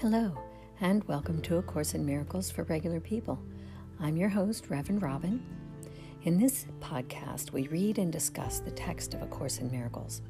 Hello, 0.00 0.38
and 0.82 1.02
welcome 1.04 1.40
to 1.40 1.56
A 1.56 1.62
Course 1.62 1.94
in 1.94 2.04
Miracles 2.04 2.50
for 2.50 2.64
Regular 2.64 3.00
People. 3.00 3.42
I'm 3.98 4.18
your 4.18 4.28
host, 4.28 4.68
Reverend 4.68 5.00
Robin. 5.00 5.42
In 6.24 6.38
this 6.38 6.66
podcast, 6.80 7.52
we 7.52 7.66
read 7.68 7.96
and 7.96 8.12
discuss 8.12 8.60
the 8.60 8.70
text 8.72 9.14
of 9.14 9.22
A 9.22 9.26
Course 9.26 9.56
in 9.56 9.70
Miracles. 9.70 10.20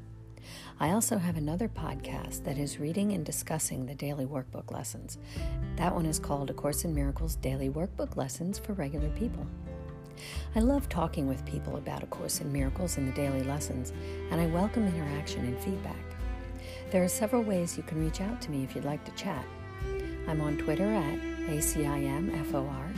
I 0.79 0.91
also 0.91 1.17
have 1.17 1.35
another 1.35 1.67
podcast 1.67 2.45
that 2.45 2.57
is 2.57 2.79
reading 2.79 3.11
and 3.11 3.25
discussing 3.25 3.85
the 3.85 3.93
daily 3.93 4.25
workbook 4.25 4.71
lessons. 4.71 5.17
That 5.75 5.93
one 5.93 6.05
is 6.05 6.17
called 6.17 6.49
A 6.49 6.53
Course 6.53 6.85
in 6.85 6.95
Miracles 6.95 7.35
Daily 7.35 7.69
Workbook 7.69 8.15
Lessons 8.15 8.57
for 8.57 8.71
Regular 8.71 9.09
People. 9.09 9.45
I 10.55 10.61
love 10.61 10.87
talking 10.87 11.27
with 11.27 11.45
people 11.45 11.75
about 11.75 12.03
A 12.03 12.07
Course 12.07 12.39
in 12.39 12.53
Miracles 12.53 12.95
and 12.95 13.05
the 13.05 13.11
daily 13.11 13.43
lessons, 13.43 13.91
and 14.31 14.39
I 14.39 14.45
welcome 14.45 14.87
interaction 14.87 15.45
and 15.45 15.59
feedback. 15.59 16.05
There 16.89 17.03
are 17.03 17.09
several 17.09 17.43
ways 17.43 17.75
you 17.75 17.83
can 17.83 18.01
reach 18.01 18.21
out 18.21 18.41
to 18.43 18.49
me 18.51 18.63
if 18.63 18.73
you'd 18.73 18.85
like 18.85 19.03
to 19.03 19.11
chat. 19.11 19.45
I'm 20.27 20.41
on 20.41 20.57
Twitter 20.57 20.85
at 20.85 21.19
ACIMFOR. 21.47 22.97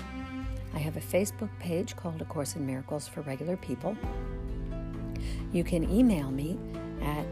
I 0.73 0.77
have 0.77 0.97
a 0.97 1.01
Facebook 1.01 1.49
page 1.59 1.95
called 1.95 2.21
A 2.21 2.25
Course 2.25 2.55
in 2.55 2.65
Miracles 2.65 3.07
for 3.07 3.21
Regular 3.21 3.57
People. 3.57 3.95
You 5.51 5.63
can 5.63 5.89
email 5.89 6.31
me 6.31 6.57
at 7.01 7.25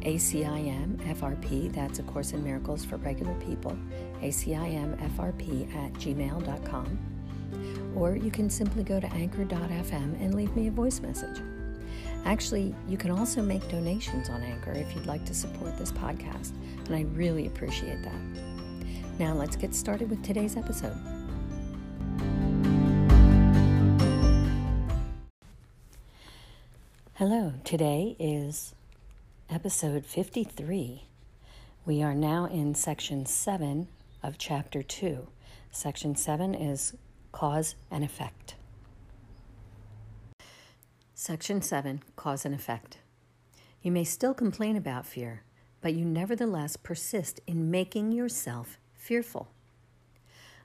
ACIMFRP, 0.00 1.72
that's 1.74 1.98
A 1.98 2.02
Course 2.04 2.32
in 2.32 2.44
Miracles 2.44 2.84
for 2.84 2.96
Regular 2.98 3.34
People, 3.40 3.76
ACIMFRP 4.22 5.74
at 5.74 5.92
gmail.com. 5.94 6.98
Or 7.96 8.16
you 8.16 8.30
can 8.30 8.48
simply 8.48 8.84
go 8.84 9.00
to 9.00 9.06
anchor.fm 9.12 10.20
and 10.20 10.34
leave 10.34 10.54
me 10.54 10.68
a 10.68 10.70
voice 10.70 11.00
message. 11.00 11.42
Actually, 12.24 12.74
you 12.86 12.96
can 12.96 13.10
also 13.10 13.42
make 13.42 13.66
donations 13.68 14.28
on 14.28 14.42
Anchor 14.42 14.72
if 14.72 14.94
you'd 14.94 15.06
like 15.06 15.24
to 15.24 15.34
support 15.34 15.76
this 15.78 15.92
podcast, 15.92 16.52
and 16.86 16.94
I 16.94 17.02
really 17.14 17.46
appreciate 17.46 18.02
that. 18.02 18.57
Now, 19.18 19.34
let's 19.34 19.56
get 19.56 19.74
started 19.74 20.10
with 20.10 20.22
today's 20.22 20.56
episode. 20.56 20.96
Hello, 27.14 27.54
today 27.64 28.14
is 28.20 28.76
episode 29.50 30.06
53. 30.06 31.02
We 31.84 32.00
are 32.00 32.14
now 32.14 32.44
in 32.44 32.76
section 32.76 33.26
7 33.26 33.88
of 34.22 34.38
chapter 34.38 34.84
2. 34.84 35.26
Section 35.72 36.14
7 36.14 36.54
is 36.54 36.96
cause 37.32 37.74
and 37.90 38.04
effect. 38.04 38.54
Section 41.12 41.60
7 41.60 42.04
Cause 42.14 42.44
and 42.44 42.54
Effect. 42.54 42.98
You 43.82 43.90
may 43.90 44.04
still 44.04 44.32
complain 44.32 44.76
about 44.76 45.04
fear, 45.04 45.42
but 45.80 45.94
you 45.94 46.04
nevertheless 46.04 46.76
persist 46.76 47.40
in 47.48 47.72
making 47.72 48.12
yourself 48.12 48.78
fearful. 49.08 49.48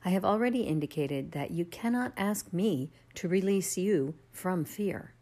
I 0.04 0.10
have 0.10 0.26
already 0.26 0.64
indicated 0.64 1.32
that 1.32 1.52
you 1.52 1.64
cannot 1.64 2.12
ask 2.18 2.52
me 2.52 2.92
to 3.16 3.30
release 3.30 3.78
you 3.78 4.16
from 4.34 4.66
fear. 4.66 5.14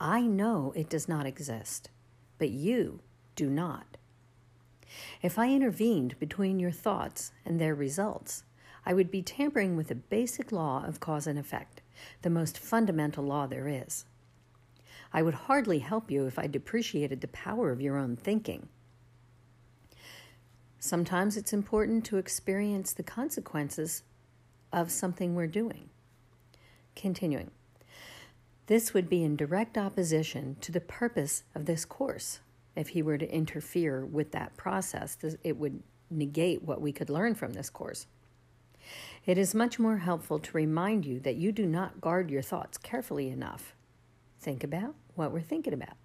I 0.00 0.22
know 0.22 0.72
it 0.74 0.88
does 0.88 1.06
not 1.10 1.26
exist, 1.26 1.90
but 2.38 2.48
you 2.48 3.00
do 3.36 3.50
not. 3.50 3.98
If 5.20 5.38
I 5.38 5.50
intervened 5.50 6.18
between 6.18 6.58
your 6.58 6.70
thoughts 6.70 7.32
and 7.44 7.60
their 7.60 7.74
results, 7.74 8.44
I 8.86 8.94
would 8.94 9.10
be 9.10 9.20
tampering 9.20 9.76
with 9.76 9.88
the 9.88 9.94
basic 9.94 10.50
law 10.50 10.82
of 10.86 11.00
cause 11.00 11.26
and 11.26 11.38
effect, 11.38 11.82
the 12.22 12.30
most 12.30 12.56
fundamental 12.56 13.24
law 13.24 13.46
there 13.46 13.68
is. 13.68 14.06
I 15.12 15.20
would 15.20 15.34
hardly 15.34 15.80
help 15.80 16.10
you 16.10 16.24
if 16.24 16.38
I 16.38 16.46
depreciated 16.46 17.20
the 17.20 17.28
power 17.28 17.70
of 17.70 17.82
your 17.82 17.98
own 17.98 18.16
thinking. 18.16 18.70
Sometimes 20.78 21.36
it's 21.36 21.52
important 21.52 22.04
to 22.06 22.18
experience 22.18 22.92
the 22.92 23.02
consequences 23.02 24.02
of 24.72 24.90
something 24.90 25.34
we're 25.34 25.46
doing. 25.46 25.90
Continuing. 26.94 27.50
This 28.66 28.94
would 28.94 29.08
be 29.08 29.24
in 29.24 29.34
direct 29.34 29.76
opposition 29.76 30.56
to 30.60 30.70
the 30.70 30.80
purpose 30.80 31.42
of 31.54 31.64
this 31.64 31.84
course. 31.84 32.40
If 32.76 32.88
he 32.88 33.02
were 33.02 33.18
to 33.18 33.34
interfere 33.34 34.04
with 34.04 34.30
that 34.32 34.56
process, 34.56 35.16
it 35.42 35.56
would 35.56 35.82
negate 36.10 36.62
what 36.62 36.80
we 36.80 36.92
could 36.92 37.10
learn 37.10 37.34
from 37.34 37.54
this 37.54 37.70
course. 37.70 38.06
It 39.26 39.36
is 39.36 39.54
much 39.54 39.78
more 39.78 39.98
helpful 39.98 40.38
to 40.38 40.56
remind 40.56 41.04
you 41.04 41.18
that 41.20 41.36
you 41.36 41.50
do 41.50 41.66
not 41.66 42.00
guard 42.00 42.30
your 42.30 42.42
thoughts 42.42 42.78
carefully 42.78 43.30
enough. 43.30 43.74
Think 44.38 44.62
about 44.62 44.94
what 45.16 45.32
we're 45.32 45.40
thinking 45.40 45.72
about. 45.72 45.96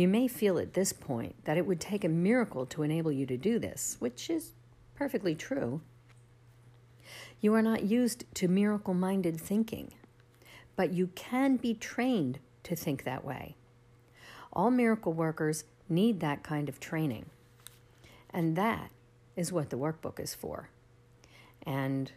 You 0.00 0.08
may 0.08 0.28
feel 0.28 0.58
at 0.58 0.72
this 0.72 0.94
point 0.94 1.44
that 1.44 1.58
it 1.58 1.66
would 1.66 1.78
take 1.78 2.04
a 2.04 2.08
miracle 2.08 2.64
to 2.64 2.82
enable 2.82 3.12
you 3.12 3.26
to 3.26 3.36
do 3.36 3.58
this, 3.58 3.96
which 3.98 4.30
is 4.30 4.52
perfectly 4.94 5.34
true. 5.34 5.82
You 7.42 7.52
are 7.52 7.60
not 7.60 7.82
used 7.82 8.24
to 8.36 8.48
miracle 8.48 8.94
minded 8.94 9.38
thinking, 9.38 9.92
but 10.74 10.94
you 10.94 11.08
can 11.08 11.58
be 11.58 11.74
trained 11.74 12.38
to 12.62 12.74
think 12.74 13.04
that 13.04 13.26
way. 13.26 13.56
All 14.54 14.70
miracle 14.70 15.12
workers 15.12 15.64
need 15.86 16.20
that 16.20 16.42
kind 16.42 16.70
of 16.70 16.80
training, 16.80 17.26
and 18.30 18.56
that 18.56 18.92
is 19.36 19.52
what 19.52 19.68
the 19.68 19.76
workbook 19.76 20.18
is 20.18 20.34
for. 20.34 20.70
And 21.64 22.10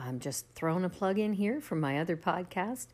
I'm 0.00 0.18
just 0.18 0.46
throwing 0.56 0.84
a 0.84 0.88
plug 0.88 1.20
in 1.20 1.34
here 1.34 1.60
from 1.60 1.78
my 1.78 2.00
other 2.00 2.16
podcast, 2.16 2.88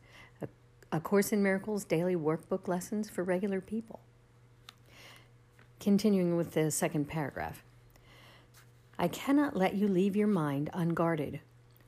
a 0.91 0.99
Course 0.99 1.31
in 1.31 1.41
Miracles 1.41 1.85
daily 1.85 2.15
workbook 2.15 2.67
lessons 2.67 3.09
for 3.09 3.23
regular 3.23 3.61
people. 3.61 4.01
Continuing 5.81 6.37
with 6.37 6.51
the 6.51 6.69
second 6.69 7.07
paragraph 7.07 7.63
I 8.99 9.07
cannot 9.07 9.55
let 9.55 9.73
you 9.73 9.87
leave 9.87 10.15
your 10.15 10.27
mind 10.27 10.69
unguarded, 10.73 11.39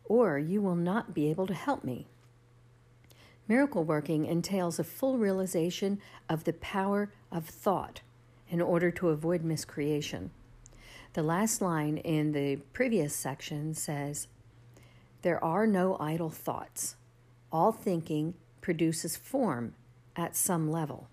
or 0.04 0.40
you 0.40 0.64
will 0.64 0.76
not 0.76 1.14
be 1.14 1.30
able 1.30 1.46
to 1.46 1.54
help 1.54 1.84
me. 1.84 2.08
Miracle 3.48 3.84
working 3.84 4.26
entails 4.26 4.80
a 4.80 4.84
full 4.84 5.20
realization 5.20 6.00
of 6.28 6.44
the 6.44 6.54
power 6.54 7.12
of 7.32 7.46
thought 7.46 8.02
in 8.50 8.62
order 8.62 8.90
to 8.90 9.10
avoid 9.10 9.44
miscreation. 9.44 10.32
The 11.14 11.22
last 11.22 11.62
line 11.62 11.98
in 11.98 12.32
the 12.32 12.56
previous 12.74 13.16
section 13.16 13.76
says, 13.76 14.28
There 15.22 15.44
are 15.44 15.68
no 15.68 15.98
idle 16.00 16.32
thoughts. 16.32 16.96
All 17.52 17.72
thinking 17.72 18.34
produces 18.60 19.16
form 19.16 19.76
at 20.16 20.36
some 20.36 20.72
level. 20.72 21.10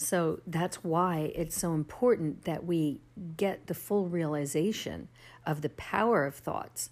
So 0.00 0.40
that's 0.46 0.84
why 0.84 1.32
it's 1.34 1.58
so 1.58 1.74
important 1.74 2.44
that 2.44 2.64
we 2.64 3.00
get 3.36 3.66
the 3.66 3.74
full 3.74 4.08
realization 4.08 5.08
of 5.44 5.60
the 5.60 5.70
power 5.70 6.24
of 6.24 6.36
thoughts. 6.36 6.90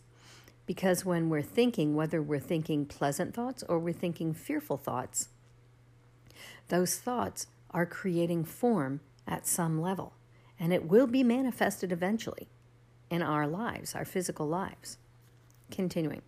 Because 0.66 1.04
when 1.04 1.28
we're 1.28 1.40
thinking, 1.40 1.94
whether 1.94 2.20
we're 2.20 2.40
thinking 2.40 2.84
pleasant 2.84 3.32
thoughts 3.32 3.62
or 3.68 3.78
we're 3.78 3.94
thinking 3.94 4.34
fearful 4.34 4.76
thoughts, 4.76 5.28
those 6.66 6.96
thoughts 6.96 7.46
are 7.70 7.86
creating 7.86 8.44
form 8.44 8.98
at 9.24 9.46
some 9.46 9.80
level. 9.80 10.14
And 10.58 10.72
it 10.72 10.88
will 10.88 11.06
be 11.06 11.22
manifested 11.22 11.92
eventually 11.92 12.48
in 13.08 13.22
our 13.22 13.46
lives, 13.46 13.94
our 13.94 14.04
physical 14.04 14.48
lives. 14.48 14.98
Continuing 15.70 16.22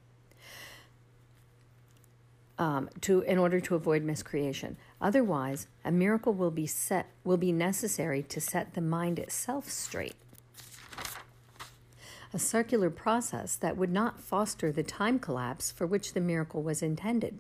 um, 2.59 2.89
to 3.03 3.21
in 3.23 3.39
order 3.39 3.61
to 3.61 3.75
avoid 3.75 4.03
miscreation. 4.03 4.77
Otherwise, 5.01 5.69
a 5.85 5.93
miracle 5.93 6.33
will 6.35 6.51
be 6.51 6.67
set 6.67 7.07
will 7.25 7.37
be 7.37 7.53
necessary 7.53 8.23
to 8.23 8.41
set 8.41 8.75
the 8.75 8.81
mind 8.81 9.19
itself 9.19 9.69
straight. 9.69 10.17
A 12.35 12.39
circular 12.39 12.91
process 12.91 13.57
that 13.57 13.77
would 13.77 13.93
not 13.93 14.21
foster 14.21 14.71
the 14.71 14.83
time 14.83 15.19
collapse 15.19 15.71
for 15.71 15.87
which 15.87 16.13
the 16.13 16.21
miracle 16.21 16.63
was 16.63 16.83
intended. 16.83 17.39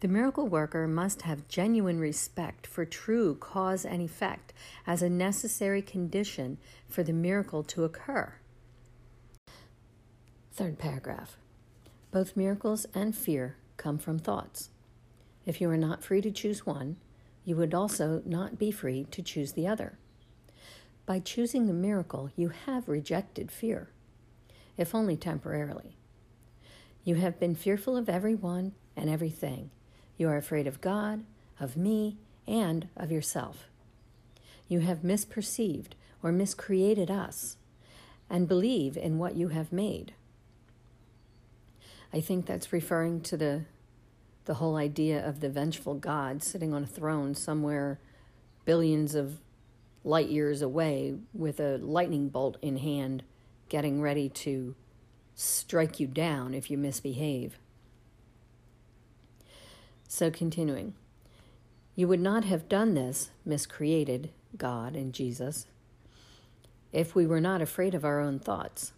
The 0.00 0.08
miracle 0.08 0.48
worker 0.48 0.88
must 0.88 1.22
have 1.22 1.46
genuine 1.46 2.00
respect 2.00 2.66
for 2.66 2.84
true 2.84 3.36
cause 3.36 3.84
and 3.84 4.02
effect 4.02 4.52
as 4.84 5.00
a 5.00 5.08
necessary 5.08 5.80
condition 5.80 6.58
for 6.88 7.04
the 7.04 7.12
miracle 7.12 7.62
to 7.62 7.84
occur. 7.84 8.34
Third 10.52 10.78
paragraph. 10.78 11.36
Both 12.10 12.36
miracles 12.36 12.84
and 12.92 13.16
fear 13.16 13.56
come 13.76 13.96
from 13.96 14.18
thoughts. 14.18 14.70
If 15.44 15.60
you 15.60 15.68
are 15.70 15.76
not 15.76 16.04
free 16.04 16.20
to 16.22 16.30
choose 16.30 16.64
one, 16.64 16.96
you 17.44 17.56
would 17.56 17.74
also 17.74 18.22
not 18.24 18.58
be 18.58 18.70
free 18.70 19.06
to 19.10 19.22
choose 19.22 19.52
the 19.52 19.66
other. 19.66 19.98
By 21.04 21.18
choosing 21.18 21.66
the 21.66 21.72
miracle, 21.72 22.30
you 22.36 22.50
have 22.50 22.88
rejected 22.88 23.50
fear, 23.50 23.90
if 24.76 24.94
only 24.94 25.16
temporarily. 25.16 25.96
You 27.04 27.16
have 27.16 27.40
been 27.40 27.56
fearful 27.56 27.96
of 27.96 28.08
everyone 28.08 28.72
and 28.96 29.10
everything. 29.10 29.70
You 30.16 30.28
are 30.28 30.36
afraid 30.36 30.68
of 30.68 30.80
God, 30.80 31.24
of 31.58 31.76
me, 31.76 32.18
and 32.46 32.88
of 32.96 33.10
yourself. 33.10 33.68
You 34.68 34.80
have 34.80 34.98
misperceived 34.98 35.92
or 36.22 36.30
miscreated 36.30 37.10
us 37.10 37.56
and 38.30 38.46
believe 38.46 38.96
in 38.96 39.18
what 39.18 39.34
you 39.34 39.48
have 39.48 39.72
made. 39.72 40.14
I 42.12 42.20
think 42.20 42.46
that's 42.46 42.72
referring 42.72 43.22
to 43.22 43.36
the 43.36 43.64
the 44.44 44.54
whole 44.54 44.76
idea 44.76 45.26
of 45.26 45.40
the 45.40 45.48
vengeful 45.48 45.94
God 45.94 46.42
sitting 46.42 46.74
on 46.74 46.84
a 46.84 46.86
throne 46.86 47.34
somewhere 47.34 47.98
billions 48.64 49.14
of 49.14 49.38
light 50.04 50.28
years 50.28 50.62
away 50.62 51.14
with 51.32 51.60
a 51.60 51.78
lightning 51.78 52.28
bolt 52.28 52.56
in 52.60 52.78
hand, 52.78 53.22
getting 53.68 54.00
ready 54.00 54.28
to 54.28 54.74
strike 55.34 56.00
you 56.00 56.06
down 56.06 56.54
if 56.54 56.70
you 56.70 56.76
misbehave. 56.76 57.58
So, 60.08 60.30
continuing, 60.30 60.94
you 61.94 62.08
would 62.08 62.20
not 62.20 62.44
have 62.44 62.68
done 62.68 62.94
this, 62.94 63.30
miscreated 63.44 64.30
God 64.56 64.94
and 64.94 65.12
Jesus, 65.12 65.66
if 66.92 67.14
we 67.14 67.26
were 67.26 67.40
not 67.40 67.62
afraid 67.62 67.94
of 67.94 68.04
our 68.04 68.20
own 68.20 68.38
thoughts. 68.38 68.92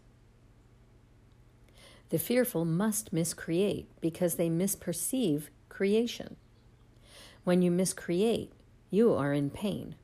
The 2.14 2.20
fearful 2.20 2.64
must 2.64 3.12
miscreate 3.12 3.88
because 4.00 4.36
they 4.36 4.48
misperceive 4.48 5.48
creation. 5.68 6.36
When 7.42 7.60
you 7.60 7.72
miscreate, 7.72 8.52
you 8.88 9.12
are 9.14 9.32
in 9.32 9.50
pain. 9.50 9.96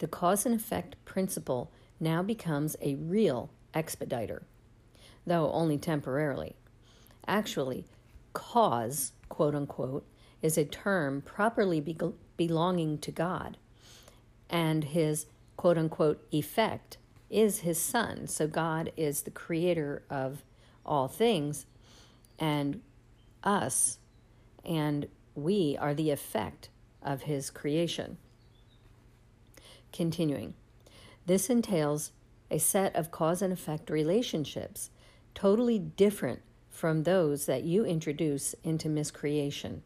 The 0.00 0.08
cause 0.08 0.44
and 0.44 0.52
effect 0.52 0.96
principle 1.04 1.70
now 2.00 2.24
becomes 2.24 2.74
a 2.82 2.96
real 2.96 3.50
expediter, 3.72 4.42
though 5.24 5.52
only 5.52 5.78
temporarily. 5.78 6.56
Actually, 7.24 7.84
cause, 8.32 9.12
quote 9.28 9.54
unquote, 9.54 10.04
is 10.42 10.58
a 10.58 10.64
term 10.64 11.22
properly 11.22 11.80
be- 11.80 11.96
belonging 12.36 12.98
to 12.98 13.12
God, 13.12 13.58
and 14.50 14.82
his 14.82 15.26
quote 15.56 15.78
unquote 15.78 16.26
effect 16.32 16.96
is 17.30 17.60
his 17.60 17.78
son. 17.78 18.26
So 18.26 18.48
God 18.48 18.90
is 18.96 19.22
the 19.22 19.30
creator 19.30 20.02
of 20.10 20.42
all 20.84 21.08
things, 21.08 21.66
and 22.38 22.80
us 23.42 23.98
and 24.64 25.06
we 25.34 25.76
are 25.80 25.94
the 25.94 26.10
effect 26.10 26.68
of 27.02 27.22
his 27.22 27.50
creation. 27.50 28.18
Continuing, 29.92 30.54
this 31.26 31.50
entails 31.50 32.12
a 32.50 32.58
set 32.58 32.94
of 32.94 33.10
cause 33.10 33.42
and 33.42 33.52
effect 33.52 33.90
relationships 33.90 34.90
totally 35.34 35.78
different 35.78 36.42
from 36.70 37.02
those 37.02 37.46
that 37.46 37.64
you 37.64 37.84
introduce 37.84 38.54
into 38.64 38.88
miscreation. 38.88 39.82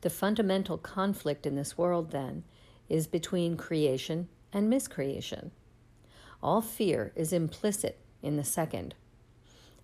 The 0.00 0.10
fundamental 0.10 0.78
conflict 0.78 1.46
in 1.46 1.56
this 1.56 1.76
world, 1.76 2.10
then, 2.10 2.44
is 2.88 3.06
between 3.06 3.56
creation 3.56 4.28
and 4.52 4.68
miscreation. 4.68 5.50
All 6.42 6.62
fear 6.62 7.12
is 7.14 7.32
implicit 7.32 7.98
in 8.22 8.36
the 8.36 8.44
second, 8.44 8.94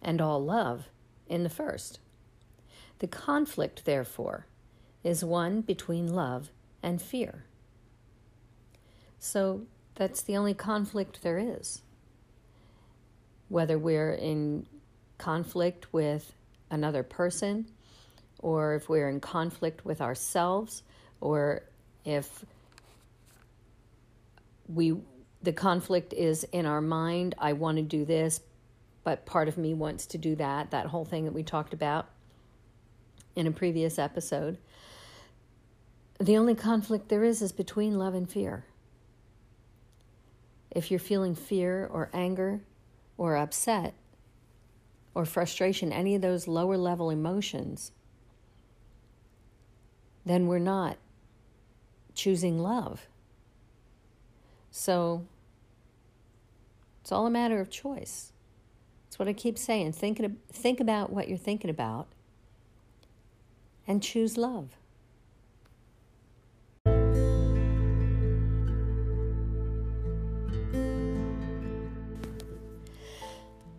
and 0.02 0.20
all 0.20 0.43
love 0.43 0.88
in 1.28 1.43
the 1.43 1.50
first. 1.50 1.98
The 2.98 3.06
conflict, 3.06 3.84
therefore, 3.84 4.46
is 5.04 5.25
one 5.25 5.60
between 5.60 6.12
love 6.12 6.50
and 6.82 7.00
fear. 7.00 7.44
So 9.19 9.62
that's 9.94 10.22
the 10.22 10.37
only 10.37 10.54
conflict 10.54 11.22
there 11.22 11.38
is. 11.38 11.82
Whether 13.48 13.78
we're 13.78 14.12
in 14.12 14.66
conflict 15.19 15.93
with 15.93 16.32
another 16.70 17.02
person, 17.02 17.66
or 18.38 18.75
if 18.75 18.88
we're 18.88 19.08
in 19.08 19.20
conflict 19.20 19.84
with 19.84 20.00
ourselves, 20.00 20.82
or 21.20 21.62
if 22.04 22.44
we 24.69 24.96
the 25.42 25.52
conflict 25.52 26.12
is 26.12 26.44
in 26.44 26.66
our 26.66 26.81
mind, 26.81 27.34
I 27.38 27.52
want 27.52 27.76
to 27.76 27.82
do 27.82 28.04
this, 28.04 28.40
but 29.06 29.25
part 29.25 29.47
of 29.47 29.56
me 29.56 29.73
wants 29.73 30.05
to 30.05 30.19
do 30.19 30.35
that, 30.35 30.73
that 30.73 30.87
whole 30.87 31.05
thing 31.05 31.26
that 31.26 31.32
we 31.32 31.44
talked 31.44 31.73
about 31.73 32.08
in 33.37 33.47
a 33.47 33.53
previous 33.53 34.00
episode. 34.00 34.58
The 36.19 36.37
only 36.37 36.56
conflict 36.56 37.08
there 37.08 37.23
is 37.23 37.41
is 37.41 37.53
between 37.53 38.00
love 38.00 38.14
and 38.14 38.29
fear. 38.29 38.64
If 40.73 40.91
you're 40.91 40.99
feeling 40.99 41.37
fear 41.37 41.88
or 41.88 42.11
anger 42.12 42.62
or 43.17 43.37
upset 43.37 43.94
or 45.14 45.25
frustration, 45.25 45.93
any 45.93 46.17
of 46.17 46.23
those 46.23 46.49
lower 46.49 46.76
level 46.76 47.09
emotions, 47.09 47.93
then 50.25 50.49
we're 50.49 50.59
not 50.59 50.97
choosing 52.17 52.59
love. 52.59 53.06
So 54.73 55.26
it's 57.02 57.12
all 57.12 57.29
a 57.29 57.31
matter 57.31 57.61
of 57.61 57.70
choice. 57.70 58.32
That's 59.06 59.19
what 59.19 59.29
I 59.29 59.32
keep 59.32 59.56
saying. 59.56 59.93
Think, 59.93 60.20
think 60.53 60.81
about 60.81 61.12
what 61.12 61.29
you're 61.29 61.38
thinking 61.38 61.70
about 61.70 62.08
and 63.87 64.03
choose 64.03 64.37
love. 64.37 64.76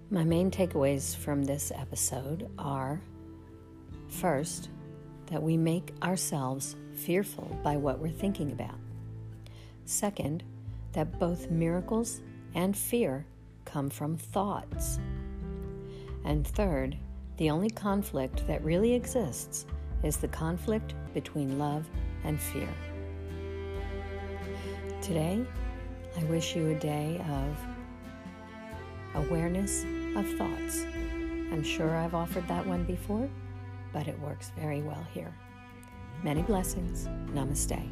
My 0.09 0.23
main 0.23 0.49
takeaways 0.49 1.15
from 1.15 1.43
this 1.43 1.71
episode 1.75 2.49
are 2.57 3.01
first, 4.07 4.69
that 5.27 5.43
we 5.43 5.57
make 5.57 5.93
ourselves 6.01 6.77
fearful 6.93 7.59
by 7.61 7.75
what 7.75 7.99
we're 7.99 8.09
thinking 8.09 8.53
about. 8.53 8.79
Second, 9.83 10.43
that 10.93 11.19
both 11.19 11.51
miracles 11.51 12.21
and 12.55 12.75
fear 12.75 13.25
come 13.65 13.89
from 13.89 14.15
thoughts. 14.15 14.99
And 16.27 16.45
third, 16.45 16.97
the 17.37 17.49
only 17.49 17.69
conflict 17.69 18.45
that 18.47 18.61
really 18.61 18.93
exists 18.93 19.65
is 20.03 20.17
the 20.17 20.27
conflict 20.27 20.93
between 21.13 21.57
love 21.57 21.89
and 22.25 22.39
fear. 22.39 22.67
Today, 25.01 25.45
I 26.19 26.23
wish 26.25 26.53
you 26.53 26.71
a 26.71 26.75
day 26.75 27.23
of 27.29 29.25
awareness 29.25 29.85
of 30.17 30.27
thoughts. 30.37 30.83
I'm 30.83 31.63
sure 31.63 31.95
I've 31.95 32.13
offered 32.13 32.45
that 32.49 32.67
one 32.67 32.83
before, 32.83 33.29
but 33.93 34.09
it 34.09 34.19
works 34.19 34.51
very 34.59 34.81
well 34.81 35.07
here. 35.13 35.33
Many 36.23 36.41
blessings. 36.41 37.07
Namaste. 37.33 37.87